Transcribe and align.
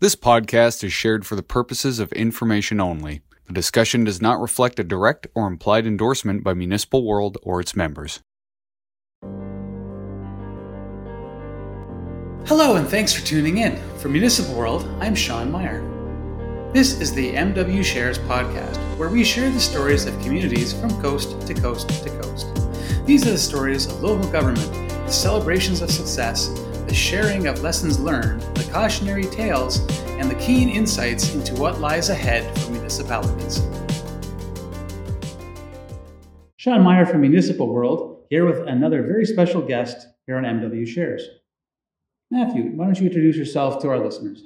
This 0.00 0.14
podcast 0.14 0.84
is 0.84 0.92
shared 0.92 1.26
for 1.26 1.34
the 1.34 1.42
purposes 1.42 1.98
of 1.98 2.12
information 2.12 2.78
only. 2.78 3.20
The 3.48 3.52
discussion 3.52 4.04
does 4.04 4.22
not 4.22 4.40
reflect 4.40 4.78
a 4.78 4.84
direct 4.84 5.26
or 5.34 5.48
implied 5.48 5.88
endorsement 5.88 6.44
by 6.44 6.54
Municipal 6.54 7.04
World 7.04 7.36
or 7.42 7.60
its 7.60 7.74
members. 7.74 8.20
Hello, 12.46 12.76
and 12.76 12.86
thanks 12.86 13.12
for 13.12 13.26
tuning 13.26 13.58
in. 13.58 13.76
For 13.98 14.08
Municipal 14.08 14.54
World, 14.54 14.88
I'm 15.00 15.16
Sean 15.16 15.50
Meyer. 15.50 15.82
This 16.72 17.00
is 17.00 17.12
the 17.12 17.32
MW 17.32 17.82
Shares 17.82 18.20
podcast, 18.20 18.76
where 18.98 19.08
we 19.08 19.24
share 19.24 19.50
the 19.50 19.58
stories 19.58 20.06
of 20.06 20.14
communities 20.20 20.72
from 20.72 20.90
coast 21.02 21.44
to 21.44 21.54
coast 21.54 21.88
to 22.04 22.10
coast. 22.22 22.46
These 23.04 23.26
are 23.26 23.32
the 23.32 23.36
stories 23.36 23.86
of 23.86 24.00
local 24.00 24.30
government, 24.30 24.70
the 25.06 25.10
celebrations 25.10 25.82
of 25.82 25.90
success, 25.90 26.50
the 26.88 26.94
sharing 26.94 27.46
of 27.46 27.60
lessons 27.62 28.00
learned, 28.00 28.40
the 28.56 28.66
cautionary 28.72 29.24
tales, 29.24 29.80
and 30.18 30.30
the 30.30 30.34
keen 30.36 30.70
insights 30.70 31.34
into 31.34 31.54
what 31.56 31.80
lies 31.80 32.08
ahead 32.08 32.58
for 32.60 32.70
municipalities. 32.70 33.60
Sean 36.56 36.82
Meyer 36.82 37.04
from 37.04 37.20
Municipal 37.20 37.68
World, 37.68 38.24
here 38.30 38.46
with 38.46 38.66
another 38.66 39.02
very 39.02 39.26
special 39.26 39.60
guest 39.60 40.06
here 40.26 40.38
on 40.38 40.44
MW 40.44 40.88
Shares. 40.88 41.22
Matthew, 42.30 42.72
why 42.74 42.86
don't 42.86 42.98
you 42.98 43.06
introduce 43.06 43.36
yourself 43.36 43.82
to 43.82 43.90
our 43.90 43.98
listeners? 43.98 44.42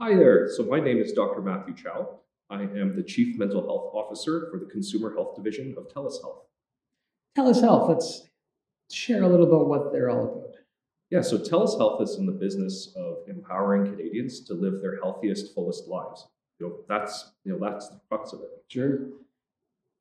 Hi 0.00 0.14
there. 0.14 0.48
So 0.54 0.62
my 0.64 0.78
name 0.78 0.98
is 0.98 1.12
Dr. 1.12 1.42
Matthew 1.42 1.74
Chow. 1.74 2.20
I 2.48 2.62
am 2.62 2.94
the 2.94 3.02
Chief 3.02 3.36
Mental 3.38 3.60
Health 3.60 3.90
Officer 3.92 4.48
for 4.52 4.60
the 4.60 4.66
Consumer 4.66 5.14
Health 5.14 5.34
Division 5.34 5.74
of 5.76 5.88
TELUS 5.92 6.22
Health. 6.22 6.44
TELUS 7.36 7.60
Health, 7.60 7.88
let's 7.88 8.28
share 8.92 9.24
a 9.24 9.28
little 9.28 9.48
about 9.48 9.68
what 9.68 9.92
they're 9.92 10.10
all 10.10 10.24
about. 10.24 10.41
Yeah, 11.12 11.20
so 11.20 11.36
TELUS 11.36 11.76
Health 11.76 12.00
is 12.00 12.16
in 12.16 12.24
the 12.24 12.32
business 12.32 12.94
of 12.96 13.16
empowering 13.28 13.84
Canadians 13.84 14.40
to 14.46 14.54
live 14.54 14.80
their 14.80 14.96
healthiest, 15.02 15.54
fullest 15.54 15.86
lives. 15.86 16.26
You 16.58 16.68
know, 16.68 16.76
that's 16.88 17.32
you 17.44 17.52
know 17.52 17.58
that's 17.60 17.90
the 17.90 18.00
crux 18.08 18.32
of 18.32 18.40
it. 18.40 18.48
Sure. 18.68 19.08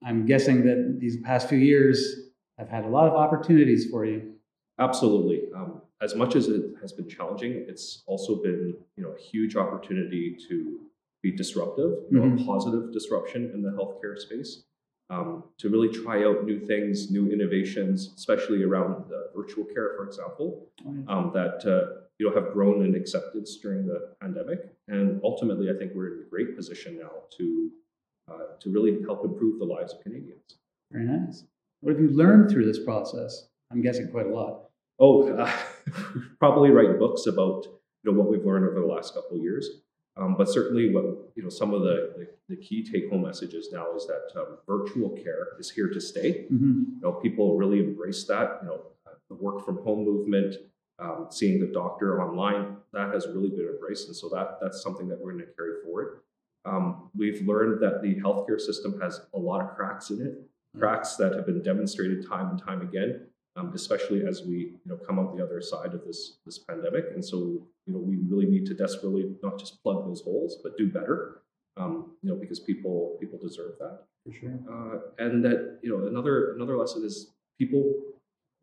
I'm 0.06 0.26
guessing 0.26 0.66
that 0.66 1.00
these 1.02 1.17
past 1.17 1.50
few 1.50 1.58
years 1.58 2.30
have 2.58 2.70
had 2.70 2.86
a 2.86 2.88
lot 2.88 3.09
of 3.09 3.14
opportunities 3.14 3.89
for 3.92 4.06
you. 4.06 4.36
Absolutely. 4.80 5.42
Um, 5.54 5.82
as 6.02 6.16
much 6.16 6.38
as 6.38 6.48
it 6.48 6.64
has 6.82 6.94
been 6.94 7.09
challenging, 7.09 7.66
it's 7.67 8.04
also 8.08 8.42
been 8.42 8.73
you 8.95 9.04
know 9.04 9.12
a 9.12 9.20
huge 9.20 9.58
opportunity 9.58 10.38
to 10.48 10.80
be 11.22 11.32
disruptive, 11.36 11.92
you 12.09 12.20
know, 12.20 12.23
Mhm. 12.26 12.42
a 12.42 12.45
positive 12.45 12.94
disruption 12.94 13.52
in 13.54 13.62
the 13.62 13.72
healthcare 13.72 14.17
space, 14.17 14.64
um, 15.12 15.44
to 15.58 15.70
really 15.70 15.90
try 15.90 16.23
out 16.23 16.45
new 16.45 16.66
things, 16.66 17.12
new 17.12 17.31
innovations, 17.31 18.14
especially 18.16 18.64
around 18.64 19.12
virtual 19.36 19.66
care, 19.66 19.92
for 19.98 20.06
example, 20.06 20.67
um, 21.08 21.31
that 21.34 21.66
uh, 21.66 22.02
you 22.17 22.30
know 22.30 22.34
have 22.34 22.54
grown 22.54 22.86
in 22.86 22.95
acceptance 22.95 23.58
during 23.62 23.86
the 23.86 24.14
pandemic. 24.22 24.59
And 24.88 25.20
ultimately, 25.23 25.70
I 25.70 25.78
think 25.78 25.92
we're 25.94 26.14
in 26.14 26.26
a 26.26 26.30
great 26.30 26.56
position 26.56 26.98
now 26.98 27.12
to 27.38 27.72
uh, 28.32 28.58
to 28.62 28.70
really 28.72 29.02
help 29.06 29.26
improve 29.26 29.59
the 29.59 29.66
lives 29.66 29.94
of 29.94 30.02
Canadians. 30.02 30.58
Very 30.92 31.06
nice. 31.06 31.44
What 31.82 31.94
have 31.94 32.02
you 32.02 32.09
learned 32.09 32.50
through 32.50 32.66
this 32.66 32.84
process? 32.84 33.50
I'm 33.72 33.82
guessing 33.82 34.09
quite 34.09 34.28
a 34.28 34.34
lot. 34.34 34.70
Oh, 35.00 35.28
uh, 35.28 35.52
probably 36.39 36.70
write 36.70 37.00
books 37.00 37.26
about 37.26 37.66
you 38.04 38.12
know 38.12 38.17
what 38.17 38.30
we've 38.30 38.45
learned 38.45 38.66
over 38.66 38.80
the 38.80 38.86
last 38.86 39.14
couple 39.14 39.36
of 39.38 39.44
years. 39.44 39.67
Um, 40.17 40.36
but 40.38 40.50
certainly, 40.50 40.94
what 40.94 41.06
you 41.36 41.44
know, 41.44 41.50
some 41.50 41.73
of 41.73 41.81
the, 41.81 42.14
the, 42.17 42.56
the 42.56 42.62
key 42.62 42.84
take-home 42.84 43.23
messages 43.23 43.70
now 43.72 43.95
is 43.95 44.06
that 44.08 44.40
um, 44.40 44.58
virtual 44.67 45.09
care 45.09 45.48
is 45.58 45.70
here 45.70 45.88
to 45.90 46.02
stay. 46.02 46.48
Mm-hmm. 46.52 46.84
You 46.95 47.00
know, 47.02 47.14
people 47.14 47.58
really 47.58 47.80
embrace 47.80 48.26
that. 48.26 48.59
You 48.62 48.70
know, 48.70 48.82
the 49.30 49.36
work 49.36 49.66
from 49.66 49.78
home 49.84 50.04
movement, 50.04 50.56
um, 51.00 51.28
seeing 51.30 51.59
the 51.59 51.67
doctor 51.67 52.22
online, 52.22 52.76
that 52.92 53.14
has 53.14 53.28
really 53.28 53.50
been 53.50 53.67
embraced, 53.73 54.08
and 54.08 54.16
so 54.16 54.28
that 54.30 54.58
that's 54.62 54.84
something 54.84 55.08
that 55.08 55.20
we're 55.20 55.32
going 55.32 55.45
to 55.45 55.54
carry 55.54 55.82
forward. 55.84 56.20
Um, 56.66 57.09
we've 57.16 57.42
learned 57.48 57.82
that 57.82 58.02
the 58.02 58.16
healthcare 58.16 58.59
system 58.59 59.00
has 59.02 59.22
a 59.34 59.39
lot 59.39 59.62
of 59.62 59.76
cracks 59.76 60.12
in 60.12 60.22
it, 60.22 60.78
cracks 60.78 61.16
that 61.16 61.34
have 61.34 61.45
been 61.45 61.64
demonstrated 61.64 62.28
time 62.28 62.50
and 62.50 62.61
time 62.61 62.82
again 62.82 63.28
um, 63.56 63.72
especially 63.73 64.26
as 64.26 64.44
we 64.44 64.58
you 64.58 64.80
know 64.86 64.98
come 64.98 65.20
out 65.20 65.36
the 65.36 65.44
other 65.44 65.62
side 65.62 65.94
of 65.94 66.06
this 66.06 66.38
this 66.45 66.60
pandemic. 66.60 67.06
And 67.14 67.23
so 67.23 67.38
you 67.86 67.94
know 67.94 68.00
we 68.00 68.17
really 68.17 68.45
need 68.45 68.66
to 68.67 68.73
desperately 68.73 69.36
not 69.44 69.60
just 69.60 69.82
plug 69.84 70.06
those 70.06 70.22
holes, 70.22 70.58
but 70.64 70.78
do 70.78 70.88
better. 70.88 71.42
Um, 71.78 72.11
you 72.22 72.30
know 72.30 72.36
because 72.36 72.60
people 72.60 73.17
people 73.20 73.40
deserve 73.40 73.73
that. 73.80 74.04
For 74.26 74.34
sure. 74.34 74.60
Uh, 74.70 75.23
and 75.23 75.44
that 75.45 75.80
you 75.82 75.90
know 75.90 76.08
another 76.08 76.54
another 76.54 76.78
lesson 76.78 77.04
is 77.04 77.32
people 77.58 77.94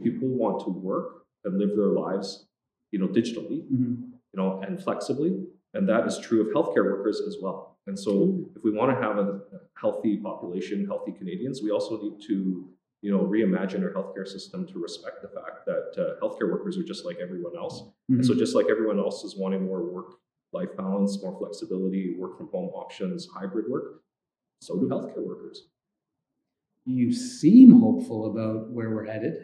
people 0.02 0.28
want 0.28 0.64
to 0.64 0.70
work 0.70 1.24
and 1.44 1.58
live 1.58 1.76
their 1.76 1.86
lives 1.86 2.46
you 2.92 2.98
know 2.98 3.08
digitally 3.08 3.62
Mm-hmm. 3.62 3.94
you 4.32 4.36
know 4.36 4.60
and 4.66 4.82
flexibly 4.82 5.40
and 5.74 5.88
that 5.88 6.06
is 6.06 6.18
true 6.18 6.40
of 6.42 6.48
healthcare 6.54 6.84
workers 6.84 7.20
as 7.26 7.36
well 7.40 7.76
and 7.86 7.98
so 7.98 8.44
if 8.56 8.62
we 8.64 8.70
want 8.70 8.90
to 8.94 9.02
have 9.02 9.18
a 9.18 9.40
healthy 9.80 10.16
population 10.16 10.86
healthy 10.86 11.12
canadians 11.12 11.62
we 11.62 11.70
also 11.70 12.00
need 12.00 12.20
to 12.26 12.68
you 13.02 13.10
know 13.10 13.20
reimagine 13.20 13.82
our 13.82 13.92
healthcare 13.92 14.26
system 14.26 14.66
to 14.66 14.78
respect 14.78 15.22
the 15.22 15.28
fact 15.28 15.66
that 15.66 16.02
uh, 16.02 16.24
healthcare 16.24 16.50
workers 16.50 16.76
are 16.78 16.84
just 16.84 17.04
like 17.04 17.18
everyone 17.22 17.56
else. 17.56 17.82
And 18.08 18.24
so 18.24 18.34
just 18.34 18.54
like 18.56 18.66
everyone 18.70 18.98
else 18.98 19.22
is 19.24 19.36
wanting 19.36 19.64
more 19.64 19.84
work 19.84 20.14
life 20.52 20.70
balance 20.78 21.22
more 21.22 21.36
flexibility 21.38 22.16
work 22.18 22.38
from 22.38 22.48
home 22.48 22.70
options 22.70 23.28
hybrid 23.34 23.66
work 23.68 24.00
so 24.60 24.78
do 24.78 24.88
healthcare 24.88 25.24
workers. 25.24 25.64
You 26.84 27.12
seem 27.12 27.80
hopeful 27.80 28.30
about 28.30 28.70
where 28.70 28.90
we're 28.90 29.04
headed. 29.04 29.34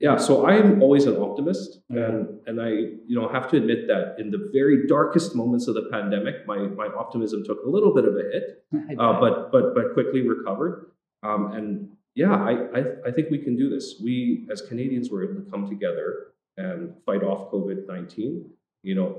Yeah, 0.00 0.16
so 0.16 0.46
I'm 0.46 0.80
always 0.80 1.06
an 1.06 1.16
optimist, 1.16 1.80
and 1.90 2.38
and 2.46 2.60
I 2.60 2.68
you 2.68 3.20
know 3.20 3.28
have 3.28 3.50
to 3.50 3.56
admit 3.56 3.88
that 3.88 4.14
in 4.18 4.30
the 4.30 4.48
very 4.52 4.86
darkest 4.86 5.34
moments 5.34 5.66
of 5.66 5.74
the 5.74 5.88
pandemic, 5.90 6.46
my 6.46 6.58
my 6.58 6.86
optimism 6.86 7.42
took 7.44 7.58
a 7.66 7.68
little 7.68 7.92
bit 7.92 8.04
of 8.04 8.14
a 8.14 8.22
hit, 8.32 8.64
uh, 8.98 9.18
but 9.18 9.50
but 9.50 9.74
but 9.74 9.94
quickly 9.94 10.22
recovered. 10.26 10.92
Um, 11.24 11.52
and 11.52 11.88
yeah, 12.22 12.34
I, 12.50 12.52
I 12.78 12.80
I 13.08 13.10
think 13.14 13.30
we 13.30 13.38
can 13.46 13.54
do 13.62 13.66
this. 13.74 13.86
We 14.02 14.46
as 14.52 14.60
Canadians 14.70 15.06
were 15.10 15.22
able 15.26 15.38
to 15.42 15.50
come 15.52 15.64
together 15.74 16.08
and 16.56 16.78
fight 17.06 17.22
off 17.22 17.40
COVID 17.52 17.86
nineteen. 17.86 18.34
You 18.82 18.94
know, 18.98 19.10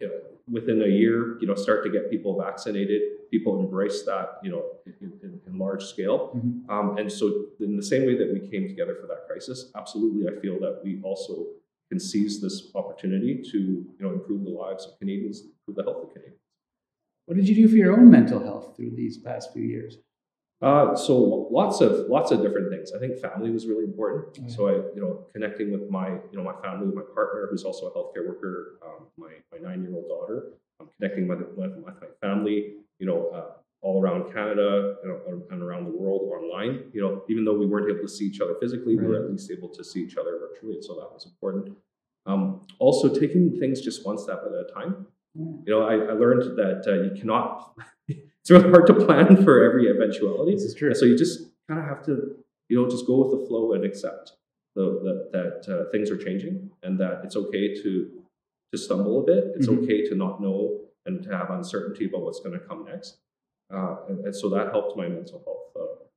you 0.00 0.08
know, 0.08 0.18
within 0.56 0.82
a 0.82 0.92
year, 1.02 1.38
you 1.40 1.46
know, 1.46 1.54
start 1.54 1.84
to 1.84 1.90
get 1.96 2.10
people 2.10 2.32
vaccinated. 2.46 3.00
People 3.30 3.52
embrace 3.60 4.02
that, 4.04 4.26
you 4.44 4.50
know, 4.52 4.62
in, 5.00 5.12
in, 5.24 5.40
in 5.46 5.58
large 5.58 5.84
scale. 5.84 6.18
Mhm. 6.36 6.68
Um, 6.74 6.98
and 6.98 7.10
so, 7.10 7.26
in 7.60 7.76
the 7.76 7.82
same 7.92 8.06
way 8.06 8.16
that 8.20 8.32
we 8.32 8.40
came 8.52 8.68
together 8.72 8.94
for 9.00 9.06
that 9.08 9.26
crisis, 9.28 9.58
absolutely, 9.80 10.22
I 10.32 10.40
feel 10.40 10.58
that 10.60 10.80
we 10.84 11.00
also 11.02 11.46
can 11.90 11.98
seize 12.00 12.40
this 12.40 12.56
opportunity 12.74 13.42
to, 13.52 13.58
you 13.58 14.00
know, 14.00 14.12
improve 14.18 14.42
the 14.44 14.50
lives 14.64 14.86
of 14.86 14.98
Canadians, 14.98 15.42
improve 15.42 15.76
the 15.76 15.84
health 15.88 16.02
of 16.04 16.10
Canadians. 16.14 16.40
What 17.26 17.36
did 17.36 17.48
you 17.48 17.54
do 17.54 17.68
for 17.68 17.76
your 17.76 17.92
own 17.98 18.10
mental 18.10 18.40
health 18.48 18.76
through 18.76 18.92
these 18.96 19.18
past 19.18 19.52
few 19.52 19.62
years? 19.62 19.98
Uh, 20.62 20.96
so 20.96 21.48
lots 21.50 21.82
of 21.82 22.08
lots 22.08 22.30
of 22.30 22.40
different 22.40 22.70
things. 22.70 22.92
I 22.94 22.98
think 22.98 23.18
family 23.18 23.50
was 23.50 23.66
really 23.66 23.84
important. 23.84 24.38
Okay. 24.38 24.48
So 24.48 24.68
I, 24.68 24.72
you 24.94 25.02
know, 25.02 25.26
connecting 25.32 25.70
with 25.70 25.90
my, 25.90 26.08
you 26.08 26.38
know, 26.38 26.42
my 26.42 26.54
family, 26.62 26.94
my 26.94 27.02
partner, 27.14 27.46
who's 27.50 27.64
also 27.64 27.86
a 27.86 27.90
healthcare 27.90 28.26
worker, 28.26 28.78
um, 28.82 29.06
my 29.18 29.32
my 29.52 29.58
nine 29.58 29.82
year 29.82 29.94
old 29.94 30.08
daughter. 30.08 30.52
I'm 30.80 30.88
connecting 30.98 31.28
with, 31.28 31.40
with, 31.56 31.72
with 31.76 31.84
my 31.84 31.92
family, 32.20 32.74
you 32.98 33.06
know, 33.06 33.28
uh, 33.28 33.52
all 33.82 34.00
around 34.02 34.32
Canada 34.32 34.96
you 35.02 35.08
know, 35.08 35.42
and 35.50 35.62
around 35.62 35.84
the 35.84 35.90
world 35.90 36.22
online. 36.32 36.90
You 36.92 37.02
know, 37.02 37.22
even 37.28 37.44
though 37.44 37.56
we 37.56 37.66
weren't 37.66 37.90
able 37.90 38.02
to 38.02 38.08
see 38.08 38.24
each 38.24 38.40
other 38.40 38.54
physically, 38.60 38.96
we 38.96 39.04
were 39.04 39.16
at 39.16 39.30
least 39.30 39.50
able 39.50 39.68
to 39.68 39.84
see 39.84 40.00
each 40.02 40.16
other 40.16 40.38
virtually, 40.38 40.74
and 40.74 40.84
so 40.84 40.94
that 40.94 41.12
was 41.12 41.26
important. 41.26 41.76
Um, 42.24 42.62
also, 42.78 43.08
taking 43.14 43.58
things 43.60 43.80
just 43.82 44.04
one 44.04 44.18
step 44.18 44.42
at 44.44 44.52
a 44.52 44.72
time. 44.72 45.06
Yeah. 45.34 45.44
You 45.66 45.72
know, 45.72 45.82
I, 45.82 45.94
I 45.94 46.12
learned 46.12 46.56
that 46.56 46.82
uh, 46.86 47.02
you 47.02 47.10
cannot. 47.18 47.78
It's 48.46 48.50
really 48.52 48.70
hard 48.70 48.86
to 48.86 48.94
plan 48.94 49.42
for 49.44 49.64
every 49.64 49.90
eventuality. 49.90 50.52
This 50.54 50.62
is 50.62 50.74
true. 50.76 50.90
And 50.90 50.96
so 50.96 51.04
you 51.04 51.18
just 51.18 51.40
kind 51.68 51.80
of 51.80 51.86
have 51.86 52.04
to, 52.06 52.36
you 52.68 52.80
know, 52.80 52.88
just 52.88 53.04
go 53.04 53.24
with 53.26 53.40
the 53.40 53.44
flow 53.48 53.72
and 53.72 53.84
accept 53.84 54.34
the, 54.76 54.84
that 55.02 55.32
that 55.66 55.74
uh, 55.74 55.90
things 55.90 56.12
are 56.12 56.16
changing 56.16 56.70
and 56.84 56.96
that 57.00 57.22
it's 57.24 57.34
okay 57.34 57.74
to 57.82 58.08
to 58.72 58.78
stumble 58.78 59.20
a 59.22 59.24
bit. 59.26 59.44
It's 59.56 59.66
Mhm. 59.66 59.82
okay 59.82 60.06
to 60.08 60.14
not 60.14 60.40
know 60.40 60.78
and 61.06 61.24
to 61.24 61.30
have 61.36 61.50
uncertainty 61.50 62.04
about 62.06 62.22
what's 62.22 62.38
going 62.38 62.56
to 62.56 62.64
come 62.64 62.84
next. 62.84 63.16
Uh, 63.74 63.96
and, 64.08 64.24
and 64.26 64.36
so 64.36 64.48
that 64.50 64.70
helped 64.70 64.96
my 64.96 65.08
mental 65.08 65.42
health 65.44 65.66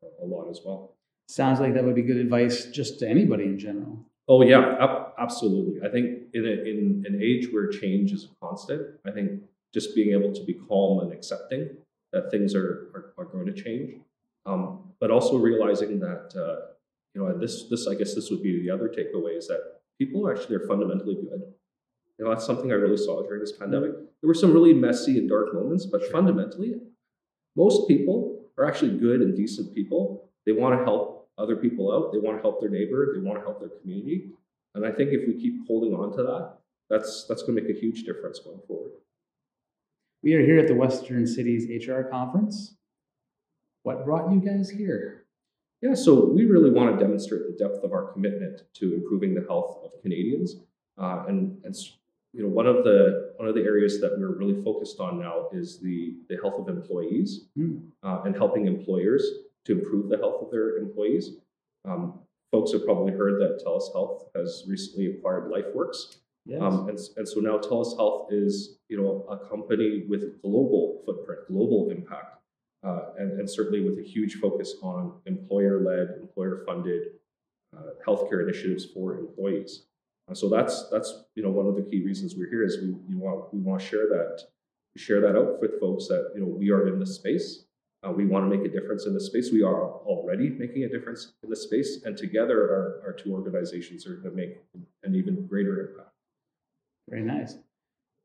uh, 0.04 0.24
a 0.24 0.28
lot 0.28 0.48
as 0.52 0.62
well. 0.64 0.94
Sounds 1.30 1.60
like 1.60 1.74
that 1.74 1.84
would 1.84 1.96
be 1.96 2.04
good 2.04 2.18
advice 2.18 2.66
just 2.68 3.00
to 3.00 3.10
anybody 3.10 3.46
in 3.46 3.58
general. 3.58 4.06
Oh 4.28 4.44
yeah, 4.44 4.76
ab- 4.80 5.14
absolutely. 5.18 5.82
I 5.88 5.92
think 5.92 6.06
in 6.36 6.46
a, 6.46 6.50
in 6.72 7.04
an 7.08 7.20
age 7.24 7.52
where 7.52 7.68
change 7.70 8.12
is 8.12 8.28
constant, 8.40 8.82
I 9.04 9.10
think 9.10 9.42
just 9.74 9.96
being 9.96 10.12
able 10.14 10.32
to 10.34 10.44
be 10.44 10.54
calm 10.54 11.00
and 11.00 11.12
accepting 11.12 11.70
that 12.14 12.32
things 12.32 12.56
are 12.56 12.90
are, 12.96 13.14
are 13.18 13.26
going 13.26 13.46
to 13.46 13.54
change, 13.54 13.96
um, 14.46 14.92
but 15.00 15.12
also 15.12 15.38
realizing 15.38 16.00
that 16.00 16.34
uh, 16.36 16.70
you 17.14 17.22
know, 17.22 17.38
this 17.38 17.66
this 17.70 17.88
I 17.88 17.96
guess 17.96 18.16
this 18.16 18.30
would 18.30 18.44
be 18.44 18.62
the 18.62 18.70
other 18.70 18.88
takeaway 18.88 19.38
is 19.38 19.48
that 19.48 19.82
people 20.00 20.30
actually 20.30 20.56
are 20.56 20.68
fundamentally 20.68 21.16
good. 21.16 21.42
You 22.18 22.26
know, 22.26 22.32
that's 22.32 22.46
something 22.46 22.72
I 22.72 22.76
really 22.76 22.98
saw 22.98 23.22
during 23.24 23.40
this 23.40 23.54
pandemic. 23.54 23.92
There 23.94 24.28
were 24.28 24.34
some 24.34 24.54
really 24.54 24.74
messy 24.74 25.18
and 25.18 25.30
dark 25.30 25.54
moments, 25.54 25.86
but 25.86 26.04
fundamentally, 26.12 26.76
most 27.56 27.88
people 27.88 28.46
are 28.58 28.66
actually 28.66 28.98
good 28.98 29.22
and 29.22 29.36
decent 29.36 29.74
people. 29.74 30.30
They 30.46 30.52
want 30.52 30.78
to 30.78 30.84
help 30.84 31.30
other 31.38 31.56
people 31.56 31.94
out. 31.94 32.12
They 32.12 32.20
want 32.20 32.38
to 32.38 32.42
help 32.42 32.60
their 32.60 32.70
neighbor. 32.70 33.14
They 33.14 33.22
want 33.22 33.40
to 33.40 33.46
help 33.46 33.60
their 33.60 33.70
community. 33.70 34.32
And 34.76 34.86
I 34.86 34.92
think 34.92 35.12
if 35.12 35.28
we 35.28 35.42
keep 35.42 35.66
holding 35.66 35.94
on 35.94 36.12
to 36.18 36.24
that, 36.24 36.58
that's 36.90 37.26
that's 37.28 37.44
going 37.44 37.56
to 37.56 37.62
make 37.62 37.76
a 37.76 37.80
huge 37.80 38.04
difference 38.04 38.40
going 38.40 38.60
forward. 38.68 38.92
We 40.22 40.34
are 40.34 40.42
here 40.46 40.60
at 40.60 40.68
the 40.68 40.76
Western 40.76 41.26
Cities 41.26 41.88
HR 41.88 42.02
Conference. 42.02 42.76
What 43.84 44.04
brought 44.04 44.32
you 44.32 44.42
guys 44.42 44.70
here? 44.70 45.26
Yeah, 45.82 45.94
so 45.94 46.26
we 46.26 46.44
really 46.46 46.72
want 46.72 46.98
to 46.98 47.04
demonstrate 47.04 47.44
the 47.48 47.56
depth 47.64 47.84
of 47.86 47.94
our 47.94 48.12
commitment 48.12 48.64
to 48.76 48.94
improving 48.96 49.34
the 49.34 49.46
health 49.48 49.78
of 49.86 49.92
Canadians, 50.02 50.58
uh, 50.98 51.24
and, 51.30 51.58
and 51.64 51.74
you 52.34 52.44
know 52.44 52.50
one 52.50 52.68
of 52.68 52.84
the 52.84 53.34
one 53.38 53.48
of 53.48 53.56
the 53.56 53.62
areas 53.62 54.02
that 54.02 54.12
we're 54.20 54.38
really 54.38 54.62
focused 54.62 55.00
on 55.00 55.20
now 55.20 55.48
is 55.54 55.80
the 55.80 56.18
the 56.28 56.36
health 56.42 56.60
of 56.60 56.68
employees 56.68 57.46
Mm. 57.58 57.88
uh, 58.04 58.22
and 58.26 58.36
helping 58.36 58.68
employers 58.68 59.24
to 59.66 59.80
improve 59.80 60.10
the 60.10 60.18
health 60.18 60.42
of 60.44 60.52
their 60.52 60.78
employees. 60.78 61.38
Um, 61.86 62.20
folks 62.52 62.74
have 62.74 62.84
probably 62.84 63.14
heard 63.14 63.40
that 63.42 63.64
TELUS 63.64 63.94
Health 63.94 64.26
has 64.36 64.66
recently 64.68 65.08
acquired 65.08 65.50
LifeWorks, 65.50 66.18
Yes. 66.50 66.62
um, 66.62 66.90
and, 66.90 66.98
and 67.18 67.28
so 67.28 67.40
now 67.42 67.60
TELUS 67.60 67.96
Health 67.96 68.30
is, 68.32 68.80
you 68.88 68.98
know, 68.98 69.24
a 69.30 69.38
company 69.38 70.06
with 70.10 70.42
global 70.42 71.04
footprint, 71.06 71.42
global 71.48 71.92
impact, 71.92 72.42
uh, 72.84 73.12
and, 73.20 73.40
and 73.40 73.48
certainly 73.48 73.82
with 73.88 74.00
a 74.00 74.02
huge 74.02 74.36
focus 74.36 74.74
on 74.82 75.14
employer-led, 75.28 76.18
employer-funded 76.20 77.04
uh, 77.78 77.82
healthcare 78.06 78.42
initiatives 78.42 78.86
for 78.86 79.20
employees. 79.20 79.84
Uh, 80.28 80.34
so 80.34 80.50
that's 80.50 80.90
that's 80.90 81.26
you 81.36 81.44
know 81.44 81.52
one 81.52 81.68
of 81.68 81.76
the 81.76 81.84
key 81.84 82.04
reasons 82.04 82.36
we're 82.36 82.50
here 82.50 82.64
is 82.64 82.78
we, 82.82 82.92
we 83.08 83.16
want 83.16 83.54
we 83.54 83.60
want 83.60 83.80
to 83.80 83.86
share 83.86 84.08
that 84.08 84.42
share 84.98 85.22
that 85.22 85.36
out 85.38 85.62
with 85.62 85.80
folks 85.80 86.08
that 86.08 86.32
you 86.34 86.42
know 86.42 86.48
we 86.48 86.72
are 86.72 86.88
in 86.88 87.00
this 87.00 87.16
space. 87.16 87.66
Uh, 88.02 88.12
we 88.12 88.26
want 88.26 88.50
to 88.50 88.58
make 88.58 88.66
a 88.66 88.72
difference 88.72 89.06
in 89.06 89.14
this 89.14 89.26
space. 89.26 89.52
We 89.52 89.62
are 89.62 89.84
already 89.84 90.50
making 90.50 90.86
a 90.86 90.90
difference 90.90 91.34
in 91.44 91.50
this 91.50 91.64
space, 91.64 92.02
and 92.06 92.18
together 92.18 92.58
our, 92.58 93.02
our 93.08 93.14
two 93.14 93.34
organizations 93.34 94.08
are 94.08 94.16
going 94.16 94.36
to 94.36 94.36
make 94.36 94.58
an 95.04 95.16
even 95.16 95.46
greater 95.48 95.82
impact. 95.82 96.09
Very 97.10 97.24
nice. 97.24 97.56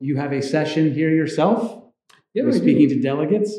You 0.00 0.16
have 0.16 0.32
a 0.32 0.42
session 0.42 0.92
here 0.92 1.10
yourself. 1.10 1.82
Yeah, 2.34 2.42
You're 2.42 2.52
do. 2.52 2.58
speaking 2.58 2.88
to 2.90 3.00
delegates. 3.00 3.56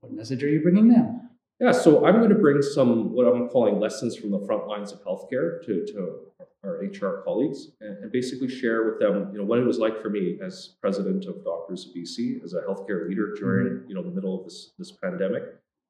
What 0.00 0.12
message 0.12 0.42
are 0.42 0.48
you 0.48 0.62
bringing 0.62 0.88
them? 0.88 1.30
Yeah, 1.60 1.72
so 1.72 2.04
I'm 2.04 2.16
going 2.16 2.30
to 2.30 2.34
bring 2.34 2.60
some 2.62 3.12
what 3.12 3.26
I'm 3.26 3.48
calling 3.48 3.78
lessons 3.78 4.16
from 4.16 4.30
the 4.30 4.40
front 4.40 4.66
lines 4.66 4.90
of 4.90 5.04
healthcare 5.04 5.64
to, 5.64 5.86
to 5.86 6.18
our 6.64 6.78
HR 6.78 7.22
colleagues 7.24 7.68
and, 7.80 7.98
and 7.98 8.12
basically 8.12 8.48
share 8.48 8.84
with 8.84 8.98
them, 8.98 9.30
you 9.32 9.38
know, 9.38 9.44
what 9.44 9.58
it 9.58 9.64
was 9.64 9.78
like 9.78 10.00
for 10.00 10.10
me 10.10 10.38
as 10.42 10.74
president 10.80 11.26
of 11.26 11.44
Doctors 11.44 11.86
of 11.86 11.94
BC, 11.94 12.42
as 12.42 12.54
a 12.54 12.62
healthcare 12.62 13.08
leader 13.08 13.34
during, 13.36 13.88
you 13.88 13.94
know, 13.94 14.02
the 14.02 14.10
middle 14.10 14.38
of 14.38 14.44
this 14.44 14.72
this 14.78 14.90
pandemic, 14.90 15.42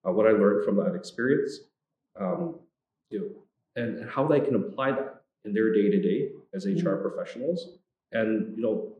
uh, 0.06 0.12
what 0.12 0.26
I 0.26 0.30
learned 0.30 0.64
from 0.64 0.76
that 0.76 0.94
experience, 0.94 1.60
um, 2.20 2.56
you 3.10 3.20
know, 3.20 3.82
and, 3.82 3.98
and 3.98 4.10
how 4.10 4.26
they 4.26 4.40
can 4.40 4.54
apply 4.54 4.92
that 4.92 5.22
in 5.44 5.54
their 5.54 5.72
day 5.72 5.90
to 5.90 6.02
day 6.02 6.32
as 6.54 6.66
HR 6.66 6.96
professionals, 6.96 7.78
and 8.12 8.56
you 8.56 8.62
know, 8.62 8.96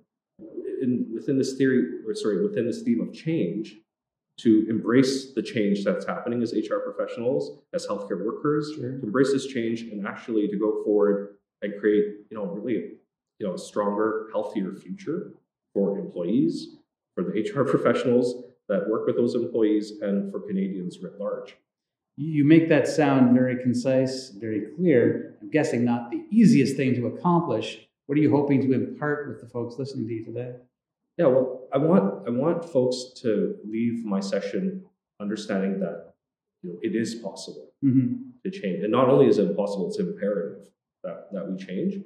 in 0.81 1.11
within 1.15 1.39
this 1.39 1.55
theory, 1.57 1.85
or 2.07 2.15
sorry, 2.15 2.43
within 2.43 2.67
this 2.67 2.83
theme 2.83 3.01
of 3.01 3.13
change, 3.15 3.77
to 4.39 4.67
embrace 4.69 5.33
the 5.35 5.43
change 5.43 5.85
that's 5.85 6.05
happening 6.07 6.43
as 6.43 6.53
HR 6.53 6.79
professionals, 6.79 7.59
as 7.75 7.87
healthcare 7.87 8.25
workers, 8.25 8.73
Sure. 8.75 8.99
to 8.99 9.03
embrace 9.05 9.33
this 9.33 9.47
change 9.47 9.83
and 9.83 10.07
actually 10.07 10.49
to 10.49 10.57
go 10.59 10.83
forward 10.85 11.37
and 11.63 11.79
create, 11.79 12.07
you 12.31 12.37
know, 12.37 12.47
really, 12.47 12.95
you 13.39 13.47
know, 13.47 13.55
a 13.55 13.59
stronger, 13.59 14.29
healthier 14.33 14.73
future 14.75 15.35
for 15.75 15.99
employees, 15.99 16.77
for 17.15 17.23
the 17.25 17.31
HR 17.41 17.65
professionals 17.75 18.45
that 18.69 18.89
work 18.89 19.07
with 19.07 19.17
those 19.17 19.35
employees, 19.35 20.01
and 20.01 20.33
for 20.33 20.41
Canadians 20.41 20.99
writ 21.01 21.19
large. 21.19 21.57
You 22.17 22.45
make 22.45 22.69
that 22.69 22.87
sound 22.89 23.35
very 23.35 23.63
concise, 23.63 24.31
very 24.31 24.67
clear. 24.77 25.37
I'm 25.41 25.51
guessing 25.51 25.85
not 25.85 26.11
the 26.11 26.25
easiest 26.31 26.77
thing 26.77 26.95
to 26.95 27.07
accomplish. 27.07 27.89
What 28.13 28.19
are 28.19 28.23
you 28.25 28.31
hoping 28.31 28.61
to 28.61 28.75
impart 28.75 29.27
with 29.27 29.41
the 29.41 29.47
folks 29.47 29.79
listening 29.79 30.07
to 30.07 30.13
you 30.13 30.23
today? 30.23 30.53
Yeah, 31.17 31.29
well, 31.29 31.67
I 31.73 31.79
want 31.79 32.29
I 32.29 32.31
want 32.31 32.63
folks 32.63 33.19
to 33.23 33.57
leave 33.65 34.05
my 34.05 34.21
session 34.21 34.85
understanding 35.19 35.81
that 35.81 36.13
you 36.61 36.75
know, 36.75 36.79
it 36.83 36.95
is 36.95 37.15
possible. 37.15 37.71
hmm 37.81 38.17
to 38.45 38.51
change. 38.51 38.83
And 38.83 38.93
not 38.93 39.09
only 39.09 39.29
is 39.29 39.39
it 39.39 39.57
possible, 39.57 39.89
it's 39.89 39.99
imperative 39.99 40.69
that, 41.05 41.29
that 41.33 41.49
we 41.49 41.57
change. 41.57 42.05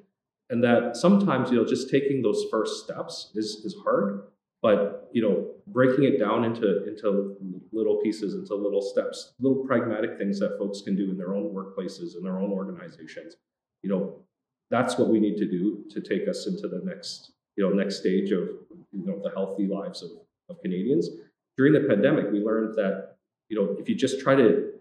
And 0.48 0.62
that 0.62 0.96
sometimes, 0.96 1.50
you 1.50 1.56
know, 1.56 1.66
just 1.66 1.90
taking 1.90 2.22
those 2.22 2.44
first 2.52 2.84
steps 2.84 3.32
is, 3.34 3.62
is 3.64 3.74
hard, 3.82 4.28
but, 4.62 5.08
you 5.12 5.22
know, 5.22 5.54
breaking 5.66 6.04
it 6.04 6.20
down 6.20 6.44
into, 6.44 6.86
into 6.86 7.36
little 7.72 7.96
pieces, 7.96 8.34
into 8.34 8.54
little 8.54 8.82
steps, 8.82 9.32
little 9.40 9.64
pragmatic 9.64 10.18
things 10.18 10.38
that 10.38 10.56
folks 10.56 10.82
can 10.82 10.94
do 10.94 11.10
in 11.10 11.16
their 11.16 11.34
own 11.34 11.52
workplaces, 11.52 12.16
in 12.16 12.22
their 12.22 12.38
own 12.38 12.52
organizations, 12.52 13.34
you 13.82 13.90
know, 13.90 14.25
that's 14.70 14.98
what 14.98 15.08
we 15.08 15.20
need 15.20 15.36
to 15.38 15.46
do 15.46 15.84
to 15.90 16.00
take 16.00 16.28
us 16.28 16.46
into 16.46 16.68
the 16.68 16.82
next, 16.84 17.32
you 17.56 17.64
know, 17.64 17.74
next 17.74 17.98
stage 17.98 18.32
of, 18.32 18.48
you 18.92 19.06
know, 19.06 19.20
the 19.22 19.30
healthy 19.30 19.66
lives 19.66 20.02
of, 20.02 20.10
of 20.48 20.60
Canadians. 20.62 21.08
During 21.56 21.72
the 21.72 21.88
pandemic, 21.88 22.30
we 22.32 22.40
learned 22.40 22.74
that, 22.74 23.16
you 23.48 23.56
know, 23.56 23.76
if 23.78 23.88
you 23.88 23.94
just 23.94 24.20
try 24.20 24.34
to 24.34 24.72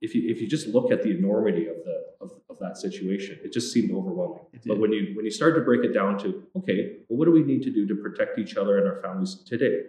if 0.00 0.14
you 0.14 0.30
if 0.30 0.40
you 0.40 0.48
just 0.48 0.66
look 0.68 0.90
at 0.90 1.02
the 1.02 1.10
enormity 1.10 1.66
of 1.66 1.76
the 1.84 2.04
of, 2.20 2.32
of 2.48 2.58
that 2.60 2.76
situation, 2.76 3.38
it 3.44 3.52
just 3.52 3.72
seemed 3.72 3.92
overwhelming. 3.92 4.42
But 4.66 4.78
when 4.78 4.92
you 4.92 5.12
when 5.14 5.24
you 5.24 5.30
start 5.30 5.54
to 5.54 5.60
break 5.60 5.84
it 5.84 5.92
down 5.92 6.18
to 6.20 6.42
okay, 6.56 6.96
well, 7.08 7.18
what 7.18 7.26
do 7.26 7.32
we 7.32 7.42
need 7.42 7.62
to 7.62 7.70
do 7.70 7.86
to 7.86 7.94
protect 7.94 8.38
each 8.38 8.56
other 8.56 8.78
and 8.78 8.86
our 8.86 9.00
families 9.02 9.34
today? 9.46 9.82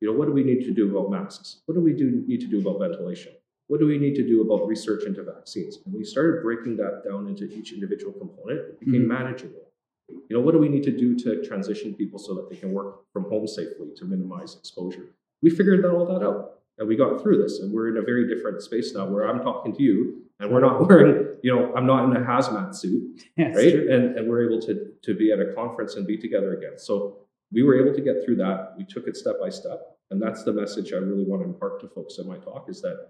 You 0.00 0.10
know, 0.10 0.18
what 0.18 0.26
do 0.26 0.32
we 0.32 0.44
need 0.44 0.64
to 0.64 0.72
do 0.72 0.96
about 0.96 1.10
masks? 1.10 1.60
What 1.66 1.74
do 1.74 1.80
we 1.80 1.92
do 1.92 2.24
need 2.26 2.40
to 2.40 2.46
do 2.46 2.60
about 2.60 2.80
ventilation? 2.80 3.32
What 3.68 3.80
do 3.80 3.86
we 3.86 3.98
need 3.98 4.14
to 4.16 4.26
do 4.26 4.40
about 4.42 4.66
research 4.66 5.04
into 5.04 5.22
vaccines? 5.22 5.78
And 5.84 5.94
we 5.94 6.04
started 6.04 6.42
breaking 6.42 6.76
that 6.78 7.02
down 7.08 7.28
into 7.28 7.44
each 7.44 7.72
individual 7.72 8.12
component, 8.12 8.60
it 8.60 8.80
became 8.80 9.04
Mhm. 9.04 9.08
manageable. 9.08 9.64
You 10.08 10.36
know, 10.36 10.40
what 10.40 10.52
do 10.52 10.58
we 10.58 10.68
need 10.70 10.84
to 10.84 10.90
do 10.90 11.14
to 11.16 11.42
transition 11.42 11.94
people 11.94 12.18
so 12.18 12.34
that 12.34 12.48
they 12.48 12.56
can 12.56 12.72
work 12.72 13.04
from 13.12 13.24
home 13.24 13.46
safely 13.46 13.88
to 13.96 14.04
minimize 14.06 14.56
exposure? 14.56 15.06
We 15.42 15.50
figured 15.50 15.82
that 15.84 15.90
all 15.92 16.06
that 16.06 16.22
out 16.24 16.60
and 16.78 16.88
we 16.88 16.96
got 16.96 17.20
through 17.22 17.38
this 17.42 17.60
and 17.60 17.72
we're 17.72 17.88
in 17.88 17.98
a 17.98 18.02
very 18.02 18.26
different 18.32 18.62
space 18.62 18.94
now 18.94 19.04
where 19.04 19.24
i'm 19.28 19.40
talking 19.42 19.74
to 19.74 19.82
you 19.82 20.22
and 20.38 20.48
we're 20.50 20.60
not 20.60 20.76
wearing 20.88 21.36
you 21.42 21.52
know 21.54 21.74
i'm 21.74 21.86
not 21.86 22.04
in 22.08 22.16
a 22.16 22.24
hazmat 22.24 22.72
suit 22.74 23.20
Yes, 23.36 23.56
right 23.56 23.72
true. 23.72 23.90
and, 23.92 24.16
and 24.16 24.28
we're 24.28 24.44
able 24.48 24.60
to 24.62 24.92
to 25.02 25.12
be 25.14 25.32
at 25.32 25.40
a 25.40 25.52
conference 25.54 25.96
and 25.96 26.06
be 26.06 26.16
together 26.16 26.56
again 26.56 26.78
so 26.78 27.16
we 27.52 27.64
were 27.64 27.76
able 27.80 27.92
to 27.94 28.00
get 28.00 28.24
through 28.24 28.36
that 28.36 28.74
we 28.78 28.84
took 28.84 29.08
it 29.08 29.16
step 29.16 29.40
by 29.40 29.48
step 29.48 29.96
and 30.12 30.22
that's 30.22 30.44
the 30.44 30.52
message 30.52 30.92
i 30.92 30.96
really 30.98 31.24
want 31.24 31.42
to 31.42 31.48
impart 31.48 31.80
to 31.80 31.88
folks 31.88 32.18
in 32.18 32.28
my 32.28 32.38
talk 32.38 32.68
is 32.68 32.80
that 32.80 33.08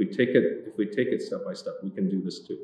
we 0.00 0.06
take 0.06 0.30
it 0.30 0.64
if 0.66 0.76
we 0.78 0.86
take 0.86 1.08
it 1.08 1.22
step 1.22 1.40
by 1.46 1.54
step 1.54 1.74
we 1.84 1.90
can 1.90 2.08
do 2.08 2.20
this 2.20 2.40
too 2.48 2.58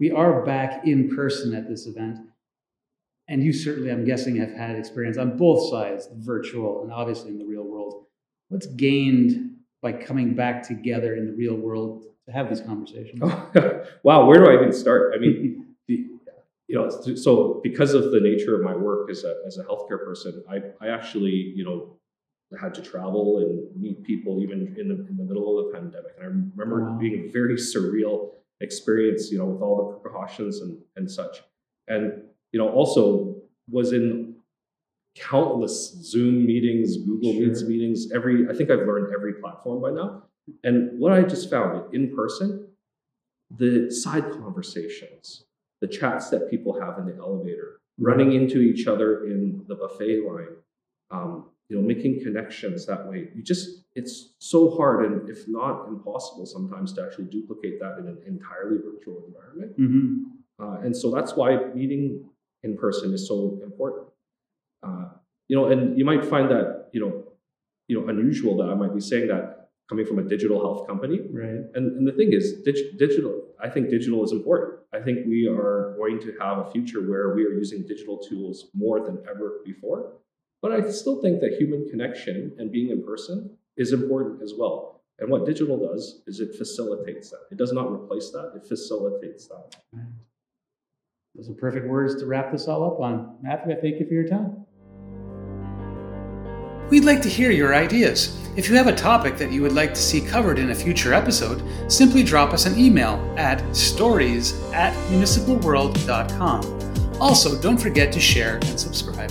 We 0.00 0.10
are 0.10 0.44
back 0.44 0.86
in 0.86 1.14
person 1.14 1.54
at 1.54 1.68
this 1.68 1.86
event. 1.86 2.18
And 3.28 3.44
you 3.44 3.52
certainly, 3.52 3.92
I'm 3.92 4.04
guessing, 4.04 4.36
have 4.36 4.50
had 4.52 4.74
experience 4.74 5.18
on 5.18 5.36
both 5.36 5.70
sides, 5.70 6.08
virtual 6.14 6.82
and 6.82 6.92
obviously 6.92 7.30
in 7.30 7.38
the 7.38 7.44
real 7.44 7.62
world. 7.62 8.06
What's 8.48 8.66
gained 8.66 9.58
by 9.82 9.92
coming 9.92 10.34
back 10.34 10.66
together 10.66 11.14
in 11.14 11.26
the 11.26 11.32
real 11.32 11.54
world 11.54 12.06
to 12.26 12.32
have 12.32 12.48
these 12.48 12.60
conversations? 12.60 13.20
wow 14.02 14.26
where 14.26 14.38
do 14.38 14.50
i 14.50 14.54
even 14.54 14.72
start 14.72 15.12
i 15.14 15.18
mean 15.18 15.66
the, 15.88 16.06
you 16.68 16.74
know 16.76 16.88
so 17.16 17.60
because 17.62 17.94
of 17.94 18.10
the 18.12 18.20
nature 18.20 18.54
of 18.54 18.62
my 18.62 18.74
work 18.74 19.10
as 19.10 19.24
a, 19.24 19.34
as 19.46 19.58
a 19.58 19.64
healthcare 19.64 20.04
person 20.04 20.42
I, 20.48 20.62
I 20.80 20.88
actually 20.88 21.52
you 21.56 21.64
know 21.64 21.99
had 22.58 22.74
to 22.74 22.82
travel 22.82 23.38
and 23.38 23.80
meet 23.80 24.02
people 24.02 24.42
even 24.42 24.74
in 24.78 24.88
the, 24.88 24.94
in 25.08 25.16
the 25.16 25.24
middle 25.24 25.58
of 25.58 25.66
the 25.66 25.72
pandemic 25.78 26.12
and 26.16 26.24
i 26.24 26.26
remember 26.26 26.82
Wow. 26.84 26.94
it 26.96 27.00
being 27.00 27.28
a 27.28 27.30
very 27.30 27.54
surreal 27.56 28.30
experience 28.60 29.30
you 29.30 29.38
know 29.38 29.46
with 29.46 29.62
all 29.62 29.76
the 29.92 29.98
precautions 29.98 30.60
and, 30.60 30.76
and 30.96 31.10
such 31.10 31.42
and 31.88 32.22
you 32.52 32.58
know 32.58 32.68
also 32.68 33.36
was 33.70 33.92
in 33.92 34.34
countless 35.14 35.90
zoom 36.02 36.44
meetings 36.46 36.96
google 36.98 37.32
Sure. 37.32 37.46
meets 37.46 37.62
meetings 37.64 38.10
every 38.12 38.48
i 38.48 38.54
think 38.54 38.70
i've 38.70 38.86
learned 38.86 39.12
every 39.14 39.34
platform 39.34 39.80
by 39.82 39.90
now 39.90 40.22
and 40.64 40.98
what 40.98 41.12
i 41.12 41.22
just 41.22 41.50
found 41.50 41.92
in 41.94 42.14
person 42.14 42.66
the 43.58 43.90
side 43.90 44.30
conversations, 44.30 45.42
the 45.80 45.88
chats 45.88 46.30
that 46.30 46.48
people 46.48 46.80
have 46.80 46.98
in 47.00 47.04
the 47.06 47.16
elevator, 47.16 47.80
running 47.98 48.30
into 48.32 48.60
each 48.60 48.86
other 48.86 49.24
in 49.26 49.64
the 49.66 49.74
buffet 49.74 50.20
line, 50.24 50.54
um, 51.10 51.46
you 51.70 51.76
know, 51.76 51.82
making 51.82 52.20
connections 52.20 52.84
that 52.84 53.08
way. 53.08 53.28
You 53.34 53.42
just, 53.42 53.84
it's 53.94 54.34
so 54.40 54.76
hard 54.76 55.06
and 55.06 55.30
if 55.30 55.46
not 55.46 55.86
impossible 55.86 56.44
sometimes 56.44 56.92
to 56.94 57.02
actually 57.04 57.28
duplicate 57.36 57.78
that 57.80 57.96
in 58.00 58.08
an 58.08 58.18
entirely 58.26 58.78
virtual 58.88 59.18
environment. 59.28 59.72
hmm 59.76 60.14
Uh, 60.62 60.78
and 60.84 60.92
so 61.00 61.06
that's 61.14 61.32
why 61.38 61.50
meeting 61.80 62.04
in 62.66 62.72
person 62.86 63.14
is 63.18 63.22
so 63.32 63.36
important. 63.68 64.06
Uh, 64.86 65.06
you 65.48 65.56
know, 65.56 65.66
and 65.72 65.80
you 65.98 66.04
might 66.10 66.24
find 66.34 66.46
that, 66.54 66.66
you 66.94 67.00
know, 67.02 67.12
you 67.88 67.94
know, 67.96 68.04
unusual 68.14 68.54
that 68.60 68.68
I 68.72 68.74
might 68.82 68.94
be 69.00 69.04
saying 69.12 69.28
that 69.32 69.44
coming 69.90 70.06
from 70.10 70.18
a 70.24 70.26
digital 70.34 70.58
health 70.64 70.82
company. 70.90 71.18
Right. 71.42 71.62
And, 71.76 71.84
and 71.96 72.04
the 72.10 72.16
thing 72.18 72.30
is, 72.38 72.44
dig- 72.68 72.92
digital, 73.04 73.34
I 73.66 73.68
think 73.72 73.82
digital 73.98 74.20
is 74.26 74.32
important. 74.38 74.72
I 74.92 75.00
think 75.04 75.16
we 75.34 75.40
are 75.48 75.94
going 76.00 76.18
to 76.26 76.30
have 76.42 76.56
a 76.64 76.66
future 76.74 77.02
where 77.10 77.26
we 77.36 77.42
are 77.48 77.54
using 77.64 77.80
digital 77.92 78.16
tools 78.28 78.56
more 78.84 78.98
than 79.06 79.16
ever 79.32 79.46
before. 79.70 80.00
But 80.62 80.72
I 80.72 80.90
still 80.90 81.22
think 81.22 81.40
that 81.40 81.56
human 81.58 81.88
connection 81.88 82.54
and 82.58 82.70
being 82.70 82.90
in 82.90 83.04
person 83.04 83.56
is 83.76 83.92
important 83.92 84.42
as 84.42 84.52
well. 84.58 85.02
And 85.18 85.30
what 85.30 85.46
digital 85.46 85.78
does 85.78 86.22
is 86.26 86.40
it 86.40 86.56
facilitates 86.56 87.30
that. 87.30 87.40
It 87.50 87.58
does 87.58 87.72
not 87.72 87.90
replace 87.90 88.30
that, 88.30 88.52
it 88.56 88.66
facilitates 88.66 89.48
that. 89.48 89.76
Right. 89.92 90.06
Those 91.34 91.48
are 91.48 91.54
perfect 91.54 91.86
words 91.86 92.20
to 92.20 92.26
wrap 92.26 92.52
this 92.52 92.68
all 92.68 92.84
up 92.84 93.00
on. 93.00 93.38
Matthew, 93.42 93.72
I 93.72 93.80
thank 93.80 94.00
you 94.00 94.06
for 94.06 94.14
your 94.14 94.26
time. 94.26 94.66
We'd 96.90 97.04
like 97.04 97.22
to 97.22 97.28
hear 97.28 97.52
your 97.52 97.74
ideas. 97.74 98.36
If 98.56 98.68
you 98.68 98.74
have 98.74 98.88
a 98.88 98.94
topic 98.94 99.38
that 99.38 99.52
you 99.52 99.62
would 99.62 99.72
like 99.72 99.94
to 99.94 100.00
see 100.00 100.20
covered 100.20 100.58
in 100.58 100.70
a 100.70 100.74
future 100.74 101.14
episode, 101.14 101.62
simply 101.90 102.24
drop 102.24 102.52
us 102.52 102.66
an 102.66 102.76
email 102.76 103.14
at 103.36 103.76
stories 103.76 104.60
at 104.72 104.92
municipalworld.com. 105.08 107.20
Also, 107.20 107.62
don't 107.62 107.78
forget 107.78 108.12
to 108.12 108.18
share 108.18 108.56
and 108.56 108.80
subscribe. 108.80 109.30